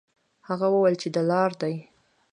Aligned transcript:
هغه 0.47 0.67
وویل 0.73 0.95
چې 1.01 1.07
دلار 1.17 1.51
دي. 1.61 1.75